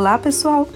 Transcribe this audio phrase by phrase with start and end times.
[0.00, 0.66] Olá, pessoal!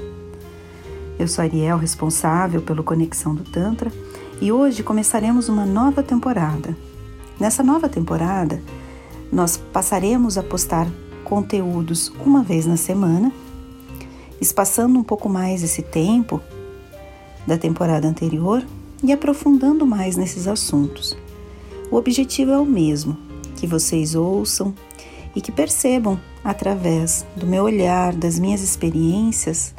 [1.19, 3.91] Eu sou Ariel, responsável pelo Conexão do Tantra,
[4.39, 6.77] e hoje começaremos uma nova temporada.
[7.41, 8.61] Nessa nova temporada,
[9.33, 10.87] nós passaremos a postar
[11.25, 13.33] conteúdos uma vez na semana,
[14.43, 16.39] espaçando um pouco mais esse tempo
[17.47, 18.63] da temporada anterior
[19.03, 21.17] e aprofundando mais nesses assuntos.
[21.91, 23.17] O objetivo é o mesmo:
[23.57, 24.75] que vocês ouçam
[25.35, 29.75] e que percebam, através do meu olhar, das minhas experiências,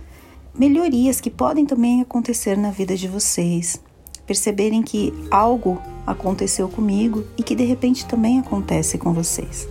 [0.54, 3.82] melhorias que podem também acontecer na vida de vocês.
[4.26, 9.68] Perceberem que algo aconteceu comigo e que de repente também acontece com vocês.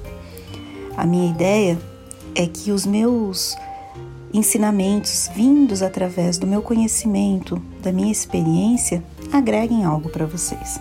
[0.96, 1.78] A minha ideia
[2.34, 3.56] é que os meus
[4.32, 10.80] ensinamentos vindos através do meu conhecimento, da minha experiência, agreguem algo para vocês.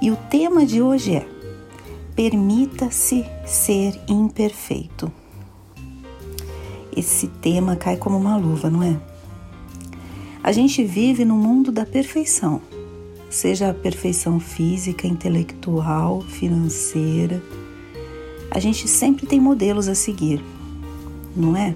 [0.00, 1.33] E o tema de hoje é:
[2.14, 5.10] Permita-se ser imperfeito.
[6.96, 8.96] Esse tema cai como uma luva, não é?
[10.40, 12.62] A gente vive no mundo da perfeição,
[13.28, 17.42] seja a perfeição física, intelectual, financeira.
[18.48, 20.40] A gente sempre tem modelos a seguir,
[21.34, 21.74] não é?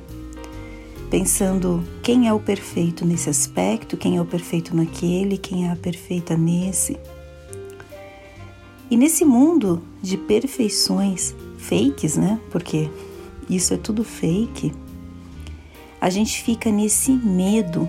[1.10, 5.76] Pensando quem é o perfeito nesse aspecto, quem é o perfeito naquele, quem é a
[5.76, 6.96] perfeita nesse.
[8.90, 12.40] E nesse mundo de perfeições fakes, né?
[12.50, 12.88] Porque
[13.48, 14.72] isso é tudo fake.
[16.00, 17.88] A gente fica nesse medo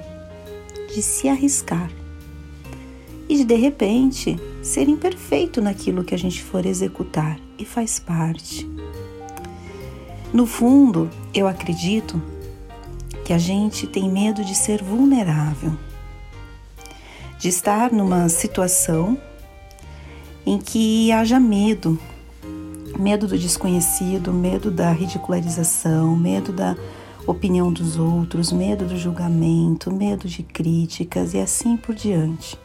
[0.94, 1.90] de se arriscar
[3.30, 8.68] e de de repente ser imperfeito naquilo que a gente for executar e faz parte.
[10.34, 12.22] No fundo, eu acredito
[13.24, 15.72] que a gente tem medo de ser vulnerável,
[17.38, 19.18] de estar numa situação
[20.50, 22.00] em que haja medo,
[22.98, 26.76] medo do desconhecido, medo da ridicularização, medo da
[27.28, 32.58] opinião dos outros, medo do julgamento, medo de críticas e assim por diante.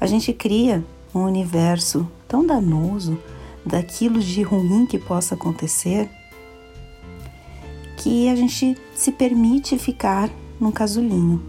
[0.00, 0.82] A gente cria
[1.14, 3.18] um universo tão danoso
[3.62, 6.08] daquilo de ruim que possa acontecer
[7.98, 11.42] que a gente se permite ficar num casulinho.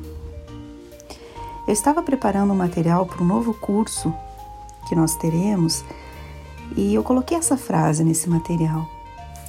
[1.66, 4.14] Eu estava preparando um material para um novo curso
[4.88, 5.84] que nós teremos,
[6.76, 8.88] e eu coloquei essa frase nesse material.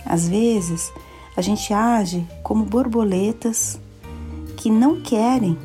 [0.04, 0.92] Às vezes,
[1.36, 3.78] a gente age como borboletas
[4.56, 5.56] que não querem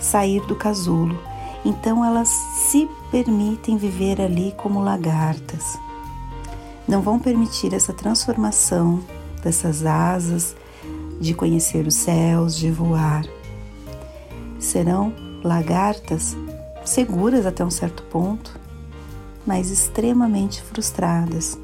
[0.00, 1.18] sair do casulo,
[1.64, 5.78] então elas se permitem viver ali como lagartas.
[6.86, 9.02] Não vão permitir essa transformação
[9.42, 10.56] dessas asas,
[11.20, 13.24] de conhecer os céus, de voar.
[14.58, 15.12] Serão
[15.42, 16.36] lagartas
[16.86, 18.58] seguras até um certo ponto,
[19.46, 21.58] mas extremamente frustradas.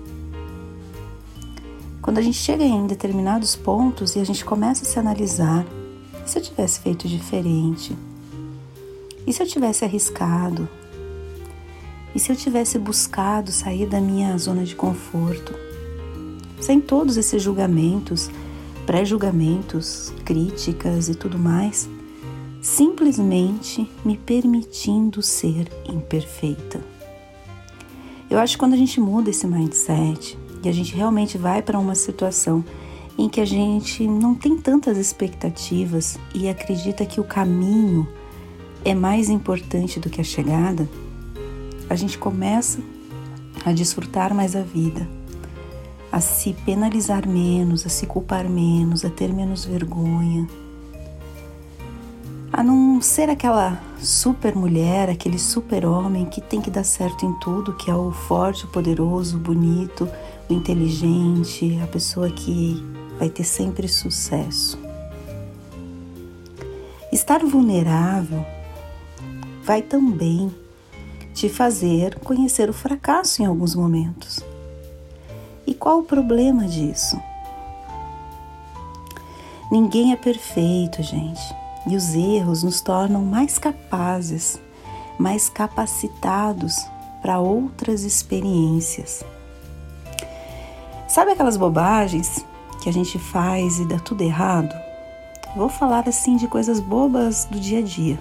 [2.03, 5.65] Quando a gente chega em determinados pontos e a gente começa a se analisar,
[6.25, 7.97] e se eu tivesse feito diferente?
[9.25, 10.69] E se eu tivesse arriscado?
[12.15, 15.55] E se eu tivesse buscado sair da minha zona de conforto?
[16.61, 18.29] Sem todos esses julgamentos,
[18.85, 21.89] pré-julgamentos, críticas e tudo mais,
[22.63, 26.81] simplesmente me permitindo ser imperfeita.
[28.31, 31.79] Eu acho que quando a gente muda esse mindset e a gente realmente vai para
[31.79, 32.65] uma situação
[33.19, 38.09] em que a gente não tem tantas expectativas e acredita que o caminho
[38.85, 40.89] é mais importante do que a chegada,
[41.91, 42.79] a gente começa
[43.65, 45.07] a desfrutar mais a vida,
[46.11, 50.47] a se penalizar menos, a se culpar menos, a ter menos vergonha,
[52.53, 57.33] a não ser aquela super mulher, aquele super homem que tem que dar certo em
[57.39, 60.07] tudo, que é o forte, o poderoso, o bonito,
[60.51, 62.77] o inteligente, a pessoa que
[63.19, 64.79] vai ter sempre sucesso.
[67.11, 68.45] Estar vulnerável
[69.65, 70.55] vai também
[71.33, 74.41] te fazer conhecer o fracasso em alguns momentos.
[75.67, 77.19] E qual o problema disso?
[79.71, 81.63] Ninguém é perfeito, gente.
[81.87, 84.61] E os erros nos tornam mais capazes,
[85.19, 86.87] mais capacitados
[87.21, 89.25] para outras experiências.
[91.09, 92.45] Sabe aquelas bobagens
[92.83, 94.75] que a gente faz e dá tudo errado?
[95.55, 98.19] Vou falar assim de coisas bobas do dia a dia.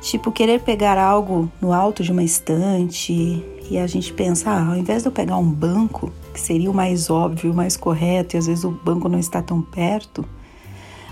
[0.00, 4.76] Tipo, querer pegar algo no alto de uma estante e a gente pensa, ah, ao
[4.76, 8.38] invés de eu pegar um banco, que seria o mais óbvio, o mais correto, e
[8.38, 10.24] às vezes o banco não está tão perto,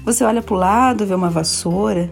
[0.04, 2.10] você olha para o lado, vê uma vassoura,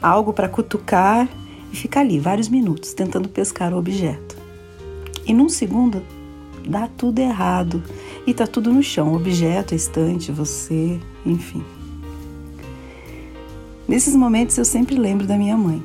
[0.00, 1.28] algo para cutucar
[1.72, 4.36] e fica ali vários minutos tentando pescar o objeto.
[5.26, 6.02] E num segundo,
[6.66, 7.82] dá tudo errado
[8.26, 11.64] e tá tudo no chão, objeto, estante, você, enfim.
[13.86, 15.82] Nesses momentos eu sempre lembro da minha mãe.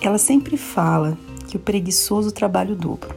[0.00, 3.14] Ela sempre fala que o preguiçoso trabalha o dobro.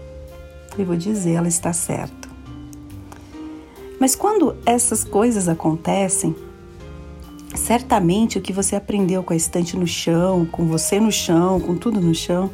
[0.77, 2.27] Eu vou dizer, ela está certa.
[3.99, 6.35] Mas quando essas coisas acontecem,
[7.55, 11.75] certamente o que você aprendeu com a estante no chão, com você no chão, com
[11.75, 12.49] tudo no chão,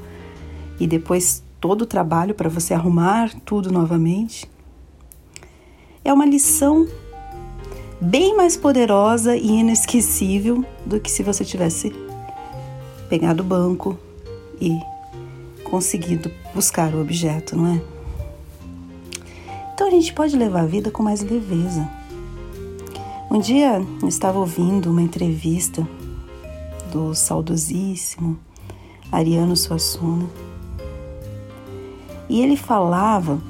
[0.80, 4.50] e depois todo o trabalho para você arrumar tudo novamente,
[6.04, 6.88] é uma lição
[8.00, 11.94] bem mais poderosa e inesquecível do que se você tivesse
[13.10, 13.98] pegado o banco
[14.62, 14.78] e
[15.64, 17.82] conseguido buscar o objeto, não é?
[19.74, 21.88] Então a gente pode levar a vida com mais leveza.
[23.30, 25.86] Um dia eu estava ouvindo uma entrevista
[26.92, 28.40] do saudosíssimo
[29.12, 30.30] Ariano Suassuna
[32.30, 33.42] e ele falava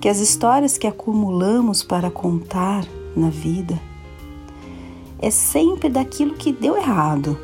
[0.00, 2.86] que as histórias que acumulamos para contar
[3.16, 3.80] na vida
[5.18, 7.38] é sempre daquilo que deu errado.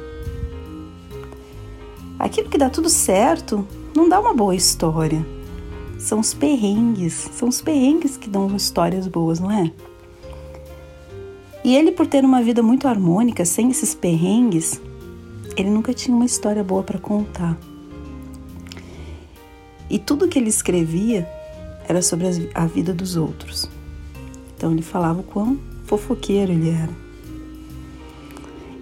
[2.19, 5.27] Aquilo que dá tudo certo não dá uma boa história.
[5.99, 9.73] São os perrengues, são os perrengues que dão histórias boas, não é?
[11.65, 14.81] E ele, por ter uma vida muito harmônica, sem esses perrengues,
[15.57, 17.57] ele nunca tinha uma história boa para contar.
[19.89, 21.29] E tudo que ele escrevia
[21.87, 23.69] era sobre a vida dos outros.
[24.57, 26.91] Então ele falava o quão fofoqueiro ele era.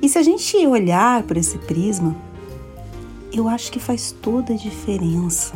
[0.00, 2.17] E se a gente olhar por esse prisma,
[3.33, 5.55] eu acho que faz toda a diferença.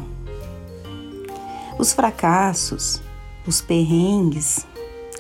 [1.78, 3.02] Os fracassos,
[3.46, 4.66] os perrengues,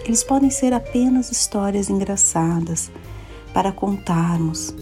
[0.04, 2.90] eles podem ser apenas histórias engraçadas
[3.52, 4.74] para contarmos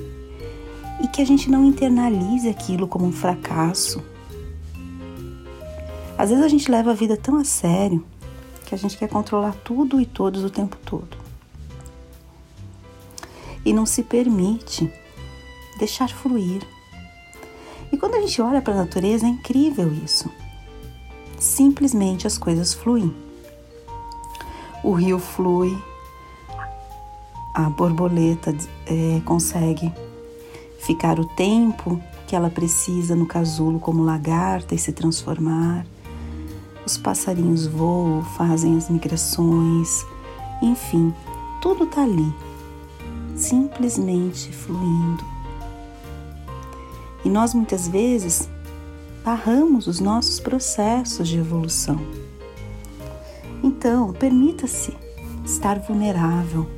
[1.03, 4.03] e que a gente não internalize aquilo como um fracasso
[6.23, 8.05] às vezes a gente leva a vida tão a sério
[8.65, 11.17] que a gente quer controlar tudo e todos o tempo todo.
[13.65, 14.89] E não se permite
[15.81, 16.63] deixar fluir.
[17.91, 20.31] E quando a gente olha para a natureza, é incrível isso.
[21.41, 23.13] Simplesmente as coisas fluem.
[24.83, 25.77] O rio flui,
[27.55, 28.55] a borboleta
[28.87, 29.93] é, consegue
[30.81, 35.87] ficar o tempo que ela precisa no casulo como lagarta e se transformar.
[36.85, 40.05] Os passarinhos voam, fazem as migrações,
[40.61, 41.15] enfim,
[41.61, 42.35] tudo está ali,
[43.37, 45.25] simplesmente fluindo.
[47.25, 48.49] E nós muitas vezes
[49.25, 52.01] barramos os nossos processos de evolução.
[53.85, 54.97] Então, permita-se
[55.45, 56.69] estar vulnerável.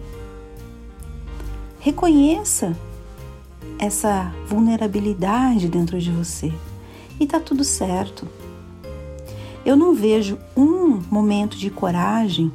[1.78, 2.74] Reconheça
[3.78, 6.50] essa vulnerabilidade dentro de você
[7.20, 8.26] e tá tudo certo.
[9.66, 12.50] Eu não vejo um momento de coragem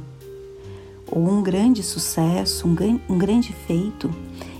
[1.08, 2.74] ou um grande sucesso, um,
[3.08, 4.10] um grande feito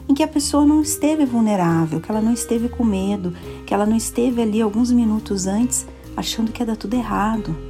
[0.08, 3.34] em que a pessoa não esteve vulnerável, que ela não esteve com medo,
[3.66, 5.84] que ela não esteve ali alguns minutos antes
[6.16, 7.69] achando que ia dar tudo errado.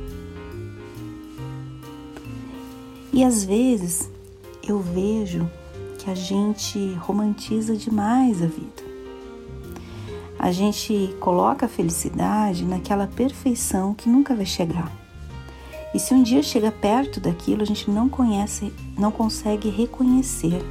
[3.20, 4.10] E às vezes
[4.66, 5.46] eu vejo
[5.98, 8.82] que a gente romantiza demais a vida.
[10.38, 14.90] A gente coloca a felicidade naquela perfeição que nunca vai chegar.
[15.92, 20.62] E se um dia chega perto daquilo, a gente não conhece, não consegue reconhecer.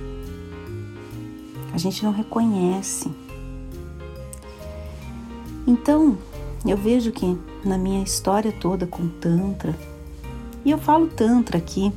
[1.71, 3.11] A gente não reconhece.
[5.67, 6.17] Então,
[6.65, 9.77] eu vejo que na minha história toda com Tantra,
[10.65, 11.93] e eu falo Tantra aqui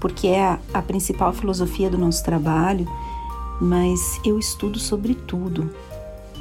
[0.00, 2.86] porque é a, a principal filosofia do nosso trabalho,
[3.60, 5.70] mas eu estudo sobre tudo,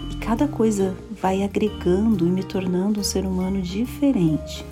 [0.09, 4.65] e cada coisa vai agregando e me tornando um ser humano diferente.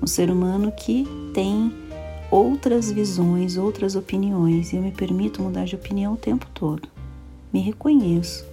[0.00, 1.72] Um ser humano que tem
[2.30, 6.88] outras visões, outras opiniões, e eu me permito mudar de opinião o tempo todo.
[7.52, 8.44] Me reconheço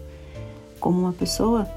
[0.79, 1.67] como uma pessoa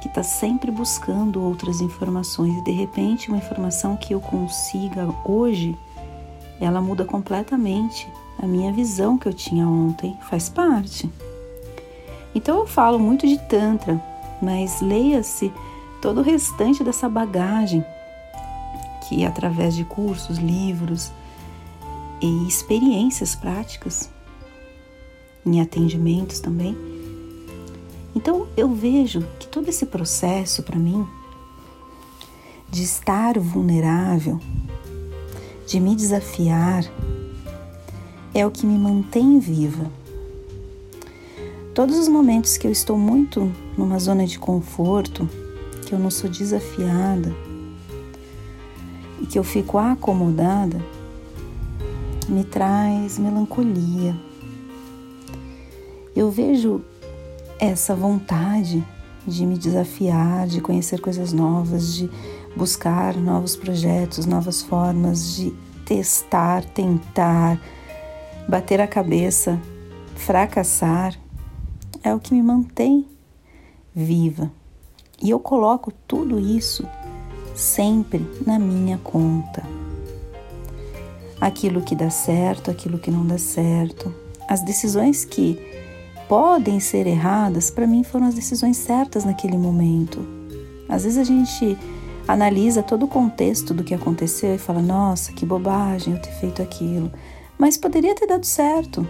[0.00, 5.76] que está sempre buscando outras informações e de repente uma informação que eu consiga hoje,
[6.60, 11.10] ela muda completamente a minha visão que eu tinha ontem, faz parte.
[12.34, 14.02] Então eu falo muito de Tantra,
[14.40, 15.52] mas leia-se
[16.00, 17.84] todo o restante dessa bagagem
[19.08, 21.12] que, através de cursos, livros
[22.20, 24.10] e experiências práticas,
[25.44, 26.76] em atendimentos também.
[28.14, 31.06] Então eu vejo que todo esse processo para mim
[32.70, 34.40] de estar vulnerável,
[35.66, 36.84] de me desafiar,
[38.34, 39.90] é o que me mantém viva
[41.74, 45.26] Todos os momentos que eu estou muito numa zona de conforto,
[45.86, 47.34] que eu não sou desafiada,
[49.18, 50.78] e que eu fico acomodada
[52.28, 54.14] me traz melancolia.
[56.14, 56.82] Eu vejo
[57.58, 58.84] essa vontade
[59.26, 62.10] de me desafiar, de conhecer coisas novas, de
[62.56, 65.52] buscar novos projetos, novas formas de
[65.84, 67.60] testar, tentar,
[68.48, 69.60] bater a cabeça,
[70.14, 71.18] fracassar,
[72.02, 73.06] é o que me mantém
[73.94, 74.50] viva.
[75.22, 76.86] E eu coloco tudo isso
[77.54, 79.62] sempre na minha conta.
[81.40, 84.12] Aquilo que dá certo, aquilo que não dá certo,
[84.48, 85.58] as decisões que
[86.28, 90.24] podem ser erradas, para mim foram as decisões certas naquele momento.
[90.88, 91.76] Às vezes a gente
[92.26, 96.62] analisa todo o contexto do que aconteceu e fala: nossa, que bobagem eu ter feito
[96.62, 97.10] aquilo.
[97.58, 99.06] Mas poderia ter dado certo.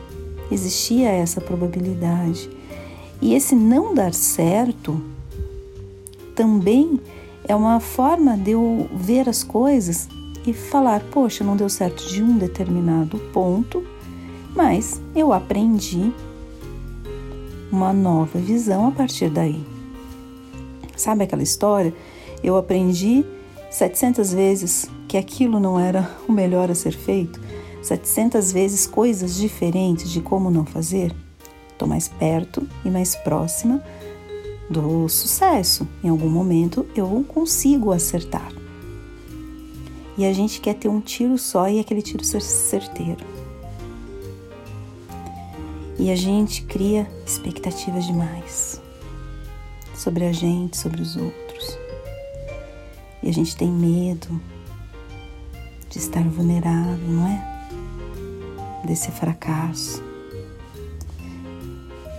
[0.50, 2.50] Existia essa probabilidade.
[3.20, 5.00] E esse não dar certo
[6.34, 7.00] também
[7.46, 10.08] é uma forma de eu ver as coisas
[10.46, 13.84] e falar: poxa, não deu certo de um determinado ponto,
[14.54, 16.12] mas eu aprendi
[17.70, 19.64] uma nova visão a partir daí.
[20.96, 21.94] Sabe aquela história?
[22.42, 23.24] Eu aprendi
[23.70, 27.40] 700 vezes que aquilo não era o melhor a ser feito,
[27.82, 31.14] 700 vezes coisas diferentes de como não fazer.
[31.70, 33.82] Estou mais perto e mais próxima
[34.70, 35.86] do sucesso.
[36.02, 38.52] Em algum momento eu consigo acertar.
[40.16, 43.24] E a gente quer ter um tiro só e aquele tiro ser certeiro.
[45.98, 48.80] E a gente cria expectativas demais
[49.94, 51.41] sobre a gente, sobre os outros.
[53.22, 54.40] E a gente tem medo
[55.88, 58.84] de estar vulnerável, não é?
[58.84, 60.02] Desse fracasso.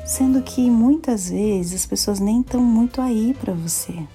[0.05, 4.07] Sendo que muitas vezes as pessoas nem estão muito aí para você.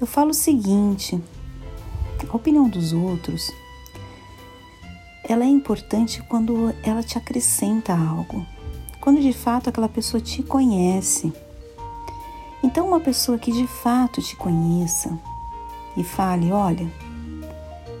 [0.00, 1.20] Eu falo o seguinte:
[2.28, 3.50] a opinião dos outros
[5.28, 8.46] ela é importante quando ela te acrescenta algo,
[9.00, 11.32] quando de fato aquela pessoa te conhece.
[12.68, 15.18] Então, uma pessoa que de fato te conheça
[15.96, 16.86] e fale: Olha,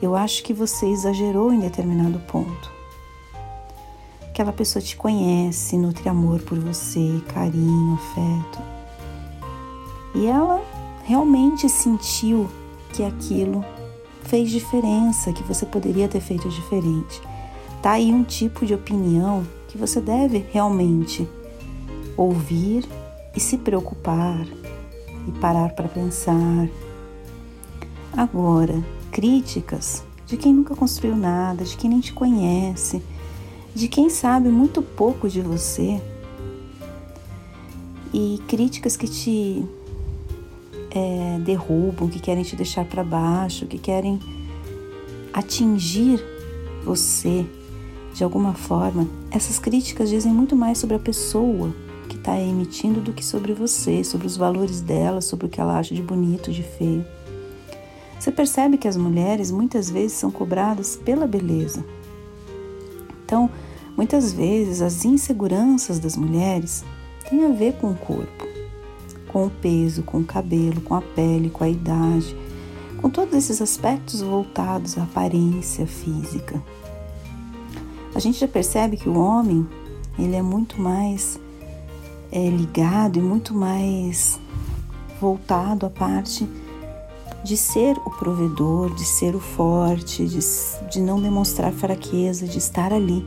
[0.02, 2.70] eu acho que você exagerou em determinado ponto.
[4.28, 8.62] Aquela pessoa te conhece, nutre amor por você, carinho, afeto.
[10.14, 10.62] E ela
[11.02, 12.50] realmente sentiu
[12.92, 13.64] que aquilo
[14.24, 17.22] fez diferença, que você poderia ter feito diferente.
[17.80, 21.26] Tá aí um tipo de opinião que você deve realmente
[22.18, 22.86] ouvir
[23.34, 24.57] e se preocupar
[25.28, 26.68] e parar para pensar.
[28.16, 28.82] Agora,
[29.12, 33.02] críticas de quem nunca construiu nada, de quem nem te conhece,
[33.74, 36.00] de quem sabe muito pouco de você.
[38.12, 39.64] E críticas que te
[40.90, 44.18] é, derrubam, que querem te deixar para baixo, que querem
[45.32, 46.24] atingir
[46.84, 47.46] você
[48.14, 51.72] de alguma forma, essas críticas dizem muito mais sobre a pessoa
[52.08, 55.78] que está emitindo do que sobre você, sobre os valores dela, sobre o que ela
[55.78, 57.06] acha de bonito, de feio.
[58.18, 61.84] Você percebe que as mulheres muitas vezes são cobradas pela beleza.
[63.24, 63.48] Então,
[63.96, 66.84] muitas vezes as inseguranças das mulheres
[67.28, 68.48] têm a ver com o corpo
[69.28, 72.34] com o peso, com o cabelo, com a pele, com a idade,
[73.00, 76.60] com todos esses aspectos voltados à aparência física.
[78.14, 79.66] A gente já percebe que o homem
[80.18, 81.38] ele é muito mais
[82.30, 84.38] é, ligado e muito mais
[85.20, 86.48] voltado à parte
[87.42, 90.38] de ser o provedor, de ser o forte, de,
[90.90, 93.24] de não demonstrar fraqueza, de estar ali.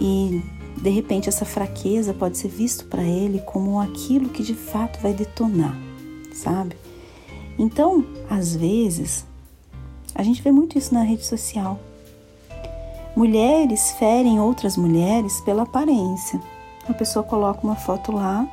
[0.00, 0.42] E
[0.76, 5.12] de repente, essa fraqueza pode ser visto para ele como aquilo que de fato vai
[5.12, 5.76] detonar,
[6.32, 6.76] sabe?
[7.58, 9.24] Então, às vezes,
[10.14, 11.80] a gente vê muito isso na rede social.
[13.16, 16.38] Mulheres ferem outras mulheres pela aparência.
[16.88, 18.46] A pessoa coloca uma foto lá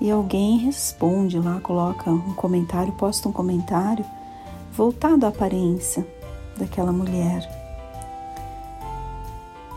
[0.00, 4.04] e alguém responde lá, coloca um comentário, posta um comentário
[4.72, 6.06] voltado à aparência
[6.56, 7.62] daquela mulher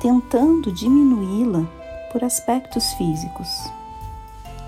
[0.06, 1.66] tentando diminuí-la
[2.12, 3.50] por aspectos físicos.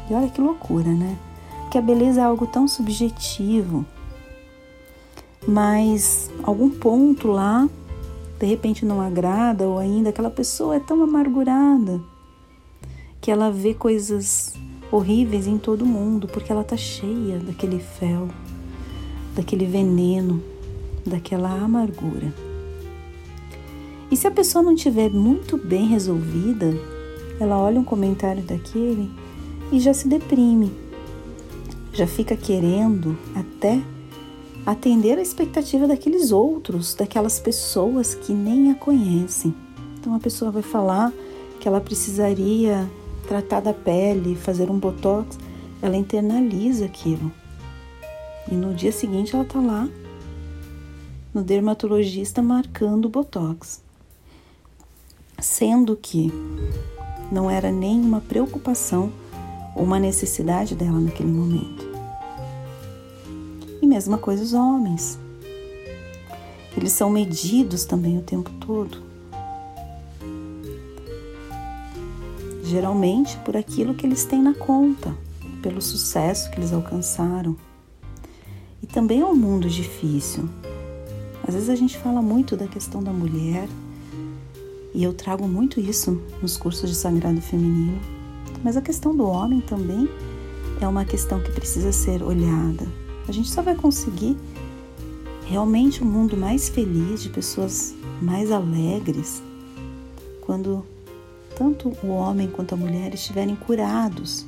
[0.10, 1.16] E olha que loucura, né?
[1.70, 3.86] Que a beleza é algo tão subjetivo,
[5.48, 7.70] mas algum ponto lá
[8.40, 12.02] de repente não agrada ou ainda aquela pessoa é tão amargurada
[13.28, 14.54] que ela vê coisas
[14.90, 18.30] horríveis em todo mundo porque ela tá cheia daquele fel,
[19.36, 20.42] daquele veneno,
[21.06, 22.34] daquela amargura.
[24.10, 26.74] E se a pessoa não tiver muito bem resolvida,
[27.38, 29.12] ela olha um comentário daquele
[29.74, 30.72] e já se deprime,
[31.92, 33.82] já fica querendo até
[34.66, 39.54] atender a expectativa daqueles outros, daquelas pessoas que nem a conhecem.
[40.00, 41.12] Então a pessoa vai falar
[41.60, 42.90] que ela precisaria
[43.28, 45.38] tratar da pele, fazer um botox,
[45.82, 47.32] ela internaliza aquilo.
[48.50, 49.88] E no dia seguinte ela tá lá
[51.34, 53.82] no dermatologista marcando botox.
[55.40, 56.32] Sendo que
[57.32, 59.12] não era nem uma preocupação
[59.76, 61.86] ou uma necessidade dela naquele momento.
[63.82, 65.20] E mesma coisa os homens.
[66.76, 69.07] Eles são medidos também o tempo todo.
[72.68, 75.16] Geralmente por aquilo que eles têm na conta,
[75.62, 77.56] pelo sucesso que eles alcançaram.
[78.84, 80.50] E também é um mundo difícil.
[81.48, 83.70] Às vezes a gente fala muito da questão da mulher,
[84.94, 87.98] e eu trago muito isso nos cursos de sagrado feminino,
[88.62, 90.10] mas a questão do homem também
[90.82, 92.86] é uma questão que precisa ser olhada.
[93.30, 94.36] A gente só vai conseguir
[95.46, 99.42] realmente um mundo mais feliz, de pessoas mais alegres,
[100.42, 100.84] quando
[101.58, 104.46] tanto o homem quanto a mulher estiverem curados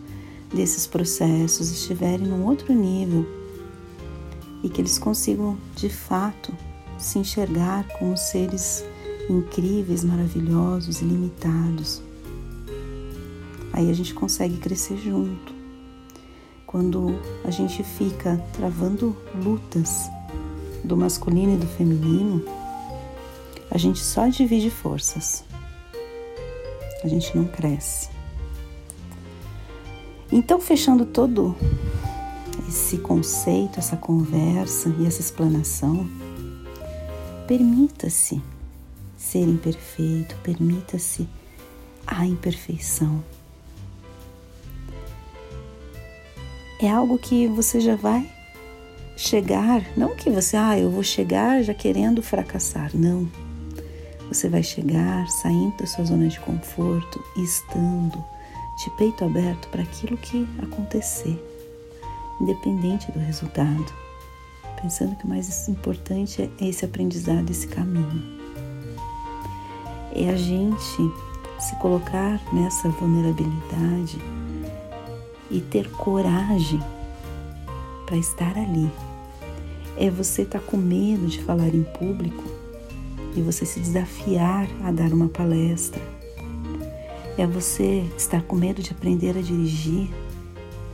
[0.53, 3.25] desses processos, estiverem num outro nível
[4.63, 6.53] e que eles consigam de fato
[6.99, 8.85] se enxergar como seres
[9.27, 12.01] incríveis, maravilhosos, ilimitados.
[13.73, 15.53] Aí a gente consegue crescer junto.
[16.67, 20.09] Quando a gente fica travando lutas
[20.83, 22.43] do masculino e do feminino,
[23.71, 25.48] a gente só divide forças.
[27.03, 28.09] A gente não cresce.
[30.31, 31.55] Então, fechando todo
[32.67, 36.07] esse conceito, essa conversa e essa explanação,
[37.49, 38.39] Permita-se
[39.17, 41.27] ser imperfeito, permita-se
[42.05, 43.23] a imperfeição.
[46.79, 48.31] É algo que você já vai
[49.17, 53.27] chegar, não que você, ah, eu vou chegar já querendo fracassar, não.
[54.29, 58.23] Você vai chegar saindo da sua zona de conforto e estando
[58.77, 61.37] de peito aberto para aquilo que acontecer,
[62.39, 63.91] independente do resultado
[64.81, 68.39] pensando que o mais importante é esse aprendizado, esse caminho.
[70.13, 71.11] É a gente
[71.59, 74.17] se colocar nessa vulnerabilidade
[75.51, 76.79] e ter coragem
[78.05, 78.89] para estar ali.
[79.97, 82.43] É você estar tá com medo de falar em público
[83.39, 86.01] e você se desafiar a dar uma palestra.
[87.37, 90.09] É você estar com medo de aprender a dirigir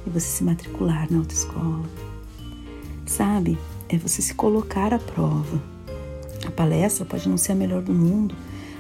[0.06, 1.84] e você se matricular na autoescola.
[3.08, 3.58] Sabe,
[3.90, 5.60] é você se colocar à prova.
[6.46, 8.36] A palestra pode não ser a melhor do mundo,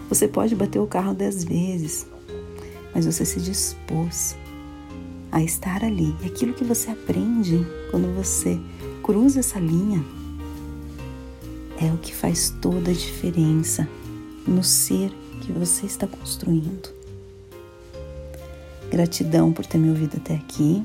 [0.07, 2.05] você pode bater o carro dez vezes,
[2.93, 4.35] mas você se dispôs
[5.31, 6.15] a estar ali.
[6.21, 8.59] E aquilo que você aprende quando você
[9.01, 10.05] cruza essa linha
[11.81, 13.87] é o que faz toda a diferença
[14.47, 15.11] no ser
[15.41, 16.93] que você está construindo.
[18.89, 20.83] Gratidão por ter me ouvido até aqui.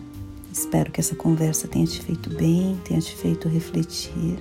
[0.52, 4.38] Espero que essa conversa tenha te feito bem, tenha te feito refletir,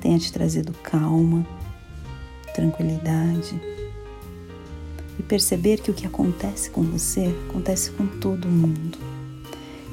[0.00, 1.44] tenha te trazido calma,
[2.54, 3.60] tranquilidade
[5.18, 8.98] e perceber que o que acontece com você acontece com todo mundo.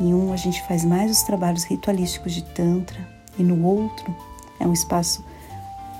[0.00, 2.98] Em um a gente faz mais os trabalhos ritualísticos de Tantra
[3.38, 4.14] e no outro
[4.58, 5.24] é um espaço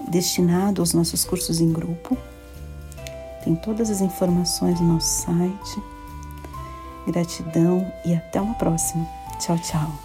[0.08, 2.16] destinado aos nossos cursos em grupo.
[3.44, 5.82] Tem todas as informações no nosso site.
[7.06, 9.06] Gratidão e até uma próxima.
[9.38, 10.03] Tchau, tchau.